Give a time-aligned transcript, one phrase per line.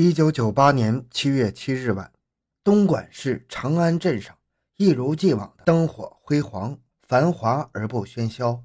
[0.00, 2.12] 一九九八年七月七日晚，
[2.62, 4.38] 东莞市长安镇上
[4.76, 8.62] 一如既往的灯火辉煌，繁华而不喧嚣。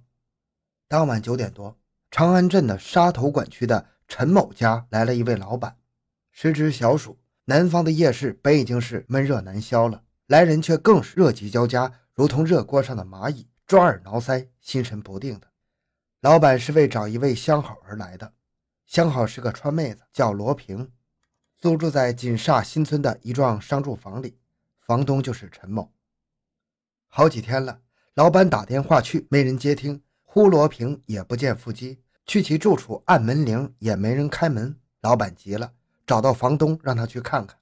[0.88, 1.76] 当晚九点多，
[2.12, 5.76] 长安镇的沙头管区的陈某家来了一位老板。
[6.30, 15.48] 时值小暑，南方的夜市本已经是闷热难消了，来人却更是热气交加，如同热锅上的蚂蚁，抓耳挠腮，心神不定的。
[16.22, 18.34] 老板是为找一位相好而来的，
[18.86, 20.92] 相好是个川妹子，叫罗平。
[21.64, 24.36] 租住在锦厦新村的一幢商住房里，
[24.82, 25.94] 房东就是陈某。
[27.08, 27.80] 好几天了，
[28.16, 34.78] 老板打电话去，没人接听，呼罗平也不见腹肌，去其住处按门铃也没人开门。
[35.04, 35.72] 老板急了，
[36.06, 37.58] 找到房东让他去看看。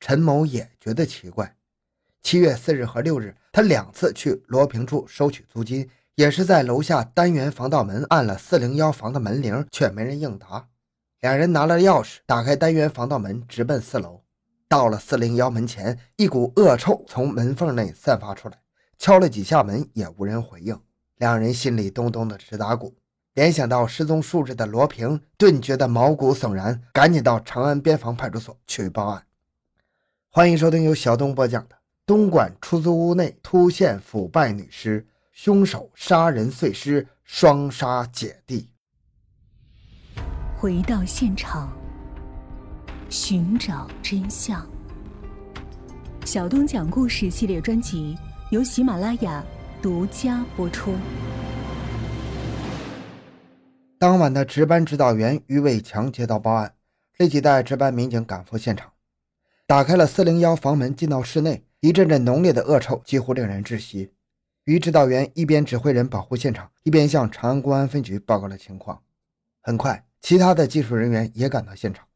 [0.00, 1.56] 陈某也觉得奇怪。
[2.20, 10.68] 七月四日和六日，他两次去罗平处收取租金，也是在楼下单元防盗门按了四零幺房的门铃，却没人应答。
[11.26, 14.22] 两人拿了钥匙，打开单元防盗门，直奔四楼。
[14.68, 18.56] 到了四零幺门前，一股恶臭从门缝内散发出来。
[18.96, 20.80] 敲了几下门，也无人回应。
[21.16, 22.94] 两人心里咚咚的直打鼓，
[23.34, 29.24] 联想到失踪数日的罗平，顿觉得毛骨悚然，赶紧到长安边防派出所去报案。
[30.30, 31.74] 欢迎收听由小东播讲的
[32.06, 38.60] 《东莞出租屋内突现腐败女尸，凶手杀人碎尸，双杀姐弟》。
[40.58, 41.70] 回到现场，
[43.10, 44.66] 寻找真相。
[46.24, 48.16] 小东讲故事系列专辑
[48.50, 49.44] 由喜马拉雅
[49.82, 50.94] 独家播出。
[53.98, 56.72] 当晚的值班指导员于伟强接到报案，
[57.18, 58.90] 立即带值班民警赶赴现场，
[59.66, 64.14] 打开了四零幺房门，进到室内，一阵阵浓烈的恶臭几乎令人窒息。
[64.64, 69.02] 于指导员一边指挥人保护现场，一边向长安公安分局报告了情况。
[69.60, 70.05] 很快。
[70.20, 72.06] 其他的技术人员也赶到现场。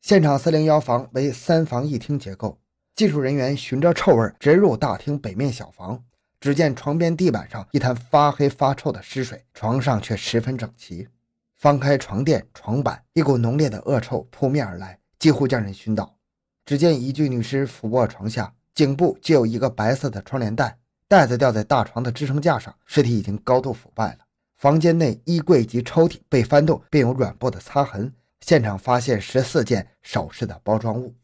[0.00, 2.58] 现场四零幺房为三房一厅结构，
[2.94, 6.02] 技术人员循着臭味直入大厅北面小房，
[6.40, 11.08] 只见床边地板上一滩发黑发臭的尸水，床上却十分整齐。
[11.56, 16.16] 翻开床垫、床板，一股浓烈的恶臭扑面而来，几乎将人熏倒。
[16.64, 24.20] 只见一具女尸俯卧床下，颈部系有一个白色的窗帘带，带子吊在大床的支撑架上，尸体已经高度腐败了。
[24.60, 28.12] 房间内衣柜及抽屉被翻动，并有软布的擦痕。
[28.42, 31.14] 现场发现十四件首饰的包装物。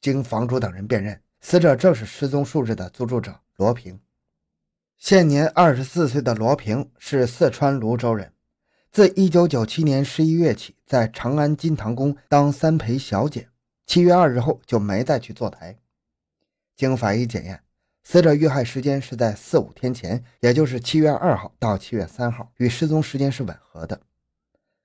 [0.00, 4.00] 经房主等人辨认，死者正是失踪数日的租住者罗平。
[4.96, 8.32] 现年二十四岁的罗平是四川泸州人，
[8.90, 13.50] 自一九九七年十一月起在长安金堂宫当三陪小姐，
[13.84, 15.76] 七月二日后就没再去坐台。
[16.74, 17.62] 经法医检验。
[18.10, 24.00] 死者遇害时间是在四五天前，也就是七月二号到七月三号，与失踪时间是吻合的。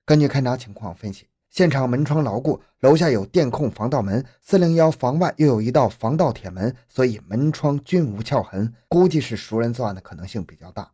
[0.04, 10.92] 根据勘查情况分析，现场门窗牢固，楼下有电控防盗门，四零幺房外又有一道防盗铁门，所以门窗均无撬痕，估计是熟人作案的可能性比较大。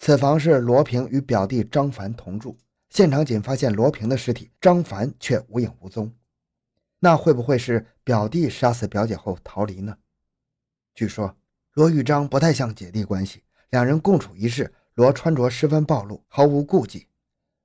[0.00, 2.58] 此房是罗平与表弟张凡同住，
[2.90, 6.12] 现场仅发现罗平的尸体，张凡却无影无踪。
[6.98, 9.98] 那会不会是表弟杀死表姐后逃离呢？
[10.98, 11.32] 据说
[11.74, 17.06] 罗玉章不太像姐弟关系，两人共处一室，罗穿着十分暴露，毫无顾忌。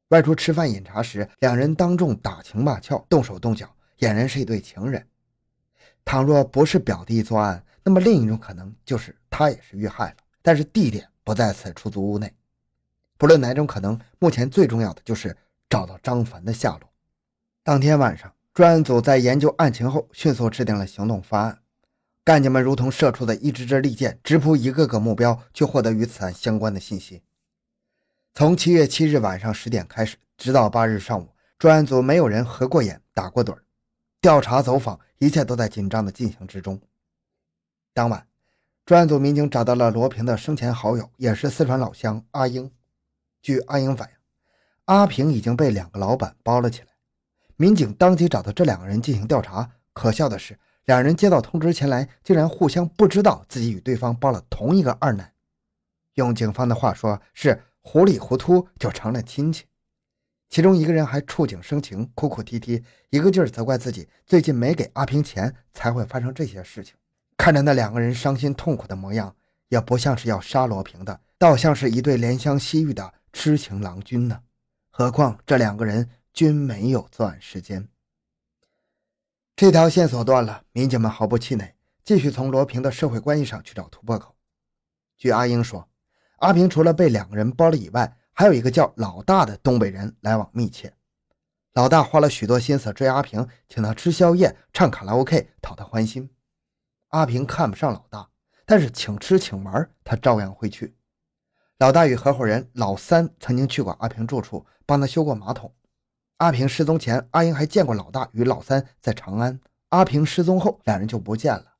[0.10, 5.04] 外出吃饭饮茶时，两人当众打情骂俏，动手动脚，俨然是一对情人。
[6.06, 12.32] 倘若不是表弟作案，那么另一种可能就是他也是遇害了，但是地点不在此出租屋内。
[13.18, 15.36] 不论哪种可能，目前最重要的就是
[15.68, 16.88] 找到张凡的下落。
[17.64, 21.58] 当天晚上，专案组在研究案情后，迅速制定了行动方案。
[22.26, 27.22] 干警们如同射出的一支支利箭，直扑一个个目标，去获得与此案相关的信息。
[28.34, 31.28] 从七月七日晚上十点开始，直到八日上午，
[31.60, 33.58] 专案组没有人合过眼、打过盹
[34.22, 36.80] 调查走访一切都在紧张的进行之中。
[37.94, 38.26] 当晚，
[38.86, 42.72] 专案组民警找到了罗平的生前好友，也是四川老乡阿英。
[43.42, 44.16] 据阿英反映，
[44.86, 46.88] 阿平已经被两个老板包了起来。
[47.58, 49.70] 民警当即找到这两个人进行调查。
[49.92, 50.58] 可笑的是。
[50.86, 55.34] 两人接到通知前来，竟然互相不知道自己与对方抱了同一个二奶。
[56.16, 59.66] 用警方的话说，是糊里糊涂就成了亲戚。
[60.50, 66.94] 其中一个人还触景生情，哭哭啼啼，一个劲儿责怪自己最近没给阿平钱，才会发生这些事情。
[67.38, 69.36] 看着那两个人伤心痛苦的模样，
[69.70, 74.42] 也不像是要杀罗平的，倒像是一对怜香惜玉的痴情郎君呢。
[74.92, 77.88] 何况这两个人均没有作案时间。
[79.56, 84.36] 这条线索断了，民警们毫不气馁，继续从罗平的社会关系上去找突破口。
[85.16, 85.88] 据阿英说，
[86.38, 90.96] 阿平除了被两个人包了以外，还有一个叫老大的东北人来往密切。
[91.74, 96.32] 老大花了许多心思追阿平，请他吃宵夜、唱卡拉 OK，讨他欢心。
[97.10, 98.32] 阿平看不上老大，
[98.66, 100.98] 但是请吃请玩，他照样会去。
[101.78, 105.72] 老大与合伙人老三曾经去过阿平住处，帮他修过马桶。
[106.44, 109.58] 阿平失踪前，阿英还见过老大与老三在长安。
[109.92, 111.76] 阿平失踪后，两人就不见了。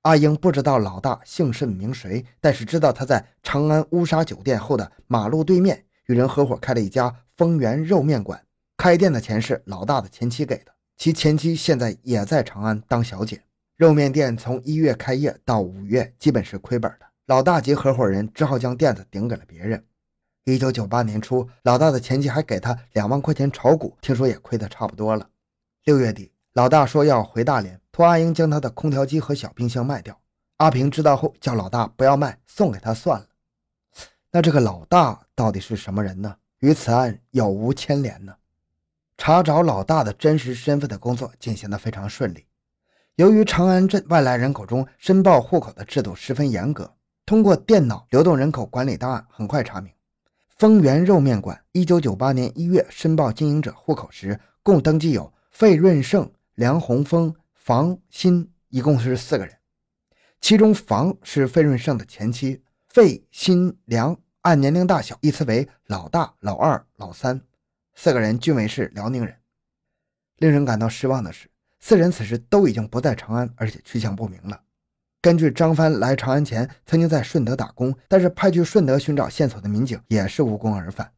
[0.00, 8.42] 阿英不知道老大姓甚名谁，但是知道他在长安乌沙酒店后的马路对面与人合伙开了一家丰源肉面馆。
[8.78, 13.42] 开店的钱是老大的前妻给的，其前妻现在也在长安当小姐。
[13.76, 17.04] 肉面店从一月开业到五月，基本是亏本的。
[17.26, 19.84] 老大及合伙人只好将店子顶给了别人。
[20.44, 25.28] 一九九八年初，老大的前妻还给他两万块钱炒股，听说也亏得差不多了。
[25.84, 30.18] 六月底，老大说要回大连，托阿英将他的空调机和小冰箱卖掉。
[30.56, 33.26] 阿平知道后，叫老大不要卖，送给他算了。
[34.32, 36.36] 那这个老大到底是什么人呢？
[36.58, 38.34] 与此案有无牵连呢？
[39.16, 42.46] 查找老大的真实身份的工作进行得非常顺利。
[43.16, 46.92] 由于长安镇外来人口中申报户口的制度十分严格，
[47.24, 49.92] 通过电脑流动人口管理档案很快查明，
[50.62, 59.52] 丰源肉面馆一九九八年一月申报经营者户口时，共登记有费润胜、梁洪峰、房新，一共是四个人。
[60.40, 67.40] 其中房是费润胜的前妻，费新梁按年龄大小依次为老大、老二、老三。
[67.96, 69.34] 四个人均为是辽宁人。
[70.36, 71.50] 令人感到失望的是，
[71.80, 74.62] 四人此时都已经不在长安，而且去向不明了。
[75.22, 81.12] 根据张帆来长安前曾经在顺德打工，但是派去顺德寻找线索的民警也是无功而返。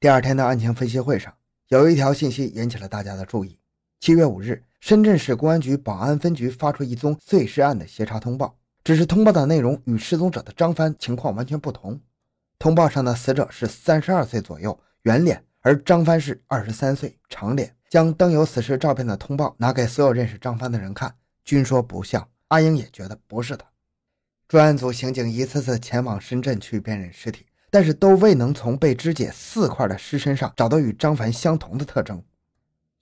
[0.00, 1.32] 第二天的案情分析会上，
[1.68, 3.56] 有一条信息引起了大家的注意：
[4.00, 12.00] 七月五日，深圳市公安局宝安分局发出一宗碎尸案的协查通报，只是通报的内容与失踪者的张帆情况完全不同。
[12.58, 15.44] 通报上的死者是三十二岁左右，圆脸。
[15.60, 17.76] 而张帆是二十三岁，长脸。
[17.88, 22.26] 将登有死尸照片的通报拿给所有认识张帆的人看，均说不像。
[22.50, 23.66] 阿英也觉得不是他。
[24.46, 32.22] 专案组刑警一次次前往深圳去辨认尸体，但是都未能从被肢解四块的尸身上找到与张帆相同的特征。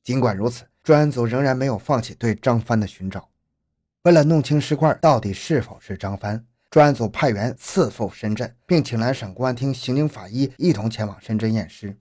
[0.04, 3.30] 尽管如此，专案组仍然没有放弃对张帆的寻找。
[4.02, 11.98] 为了弄清尸块到底是否是张帆，专案组派员四赴深圳，并请来省公安厅刑警法医一同前往深圳验尸。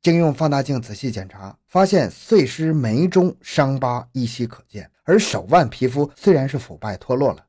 [0.00, 7.44] 经用放大镜仔细检查，发现碎尸眉中伤疤依稀可见，而手腕皮肤虽然是腐败脱落了，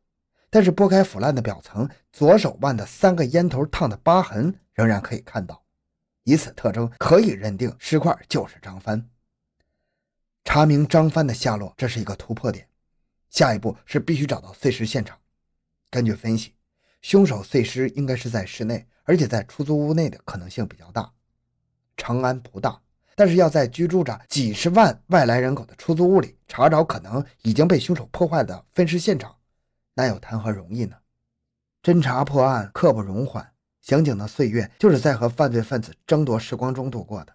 [0.50, 5.64] 但是剥开腐烂的表层，左手腕的三个烟头烫的疤痕仍然可以看到。
[6.24, 9.08] 以此特征，可以认定尸块就是张帆。
[10.44, 12.68] 查明张帆的下落，这是一个突破点。
[13.30, 15.18] 下一步是必须找到碎尸现场。
[15.92, 16.56] 根据分析，
[17.02, 21.12] 凶手碎尸应该是在室内，而且在出租屋内的可能性比较大。
[22.00, 22.80] 长安不大，
[23.14, 29.36] 但是要在居住着几十万外来人口的出租屋里查找可能已经被凶手破坏的分尸现场，
[29.94, 30.96] 那又谈何容易呢？
[31.84, 33.52] 侦查破案刻不容缓，
[33.82, 37.34] 刑警的岁月就是在和犯罪分子争夺时光中度过的。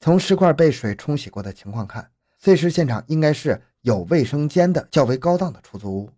[0.00, 6.10] 从尸块被水冲洗过的情况看，碎尸现场应该是有卫生间的较为高档的出租屋。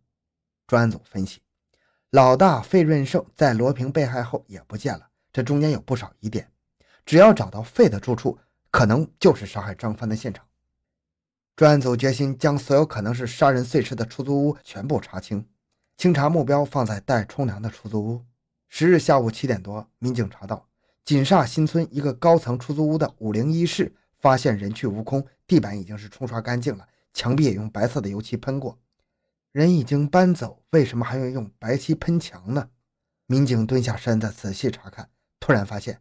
[0.66, 1.42] 专案组分析，
[2.10, 6.48] 老大费润胜在罗平被害后也不见了，这中间有不少疑点。
[7.04, 8.38] 只要找到费的住处，
[8.70, 10.46] 可能就是杀害张帆的现场。
[11.56, 15.46] 专案组决心将所有可能是杀人碎尸的出租屋全部查清，
[15.96, 18.24] 清查目标放在待冲凉的出租屋。
[18.68, 20.66] 十日下午七点多，民警查到
[21.04, 28.76] 锦厦新村一个高层出租屋的五零一室，发现人去屋空，地板已经是冲刷干净了，墙壁也用白色的油漆喷过。
[29.52, 32.70] 人已经搬走，为什么还要用白漆喷墙呢？
[33.26, 35.08] 民警蹲下身子仔细查看，
[35.38, 36.00] 突然发现。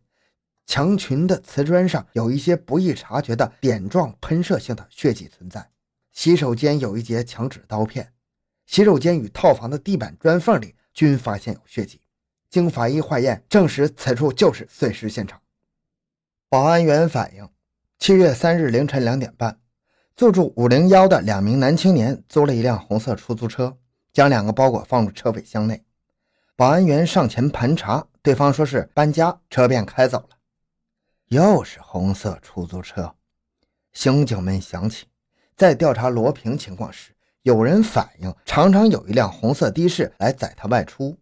[0.66, 5.70] 墙裙的瓷砖上有一些不易察觉的点状喷射性的血迹存在。
[6.12, 8.14] 洗手间有一截墙纸刀片，
[8.66, 12.00] 洗手间与套房的地板砖缝里均发现有血迹。
[12.50, 15.42] 经法医化验，证实此处就是碎尸现场。
[16.50, 17.50] 保安员反映，
[17.98, 19.58] 七月三日凌晨两点半，
[20.16, 23.76] 租住五零幺的两名男青年租了一辆红色出租车，
[24.14, 25.84] 将两个包裹放入车尾箱内。
[26.56, 30.38] 保安员上前盘查，对方说是搬家，车便开走了。
[31.34, 33.16] 又是红色出租车，
[33.92, 35.08] 刑警们想起，
[35.56, 41.18] 在调查罗平情况时，有人反映常常有一辆红色的士来载他外出。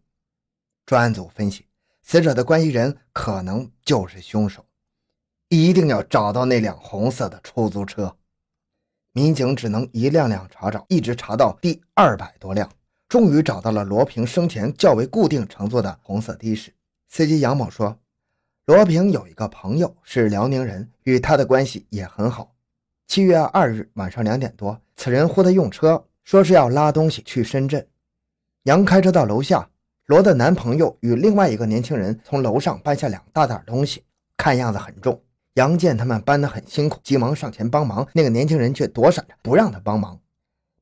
[0.85, 1.65] 专案组分析，
[2.03, 4.65] 死者的关系人可能就是凶手，
[5.47, 8.17] 一定要找到那辆红色的出租车。
[9.13, 12.69] 民警只能一辆辆查找，一直查到第二百多辆，
[13.07, 16.73] 终于找到了罗平生前较为固定乘坐的红色的士。
[17.07, 17.97] 司机杨某说。
[18.65, 22.53] 罗平有一个朋友是辽宁人，与他的关系也很好。
[23.07, 27.85] 七月二日晚上两点多，此人呼他用车，说是要拉东西去深圳。
[28.63, 29.67] 杨开车到楼下，
[30.05, 34.03] 罗的男朋友与另外一个年轻人从楼上搬下两大袋东西，
[34.37, 35.19] 看样子很重。
[35.55, 40.19] 杨见他们搬得很辛苦，急忙上前帮忙，那个年轻人却躲闪着，不让他帮忙。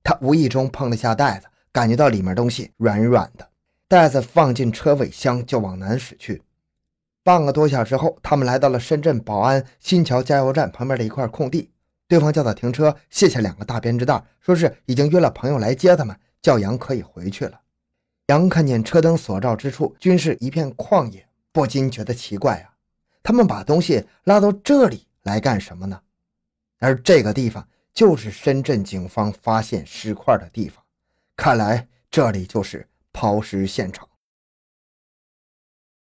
[0.03, 3.47] 他无意中碰了下袋子，感觉到里面东西软软的，
[3.87, 6.43] 袋子放进车尾箱就往南驶去。
[7.29, 11.69] 半个多小时后，他们来到了深圳宝安新桥加油站旁边的一块空地。
[12.07, 17.61] 对方叫他停车，卸下两个大编织袋，说是已经约了朋友来接他们，叫杨可以回去了。
[18.29, 22.73] 杨看见车灯所照之处均是一片旷野，不禁觉得奇怪啊，
[23.21, 26.01] 他们把东西拉到这里来干什么呢？
[26.79, 30.83] 而这个地方就是深圳警方发现尸块的地方，
[31.37, 34.08] 看来这里就是抛尸现场。